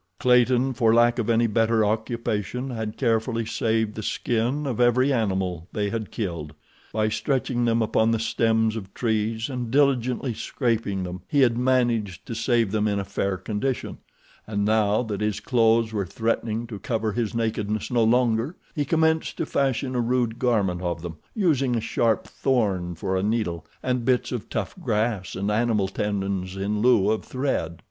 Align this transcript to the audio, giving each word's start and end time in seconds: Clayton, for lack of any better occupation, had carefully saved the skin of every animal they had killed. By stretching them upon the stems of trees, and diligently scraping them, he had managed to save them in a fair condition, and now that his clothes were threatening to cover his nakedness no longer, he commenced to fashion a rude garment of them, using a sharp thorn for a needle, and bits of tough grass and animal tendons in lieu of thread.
Clayton, 0.19 0.73
for 0.73 0.95
lack 0.95 1.19
of 1.19 1.29
any 1.29 1.45
better 1.45 1.85
occupation, 1.85 2.71
had 2.71 2.97
carefully 2.97 3.45
saved 3.45 3.93
the 3.93 4.01
skin 4.01 4.65
of 4.65 4.79
every 4.81 5.13
animal 5.13 5.67
they 5.73 5.91
had 5.91 6.09
killed. 6.09 6.55
By 6.91 7.07
stretching 7.09 7.65
them 7.65 7.83
upon 7.83 8.09
the 8.09 8.17
stems 8.17 8.75
of 8.75 8.91
trees, 8.95 9.47
and 9.47 9.69
diligently 9.69 10.33
scraping 10.33 11.03
them, 11.03 11.21
he 11.27 11.41
had 11.41 11.55
managed 11.55 12.25
to 12.25 12.33
save 12.33 12.71
them 12.71 12.87
in 12.87 12.97
a 12.97 13.03
fair 13.05 13.37
condition, 13.37 13.99
and 14.47 14.65
now 14.65 15.03
that 15.03 15.21
his 15.21 15.39
clothes 15.39 15.93
were 15.93 16.07
threatening 16.07 16.65
to 16.65 16.79
cover 16.79 17.11
his 17.11 17.35
nakedness 17.35 17.91
no 17.91 18.03
longer, 18.03 18.55
he 18.73 18.85
commenced 18.85 19.37
to 19.37 19.45
fashion 19.45 19.93
a 19.93 20.01
rude 20.01 20.39
garment 20.39 20.81
of 20.81 21.03
them, 21.03 21.17
using 21.35 21.75
a 21.75 21.79
sharp 21.79 22.25
thorn 22.27 22.95
for 22.95 23.15
a 23.15 23.21
needle, 23.21 23.67
and 23.83 24.03
bits 24.03 24.31
of 24.31 24.49
tough 24.49 24.73
grass 24.81 25.35
and 25.35 25.51
animal 25.51 25.87
tendons 25.87 26.57
in 26.57 26.79
lieu 26.81 27.11
of 27.11 27.23
thread. 27.23 27.79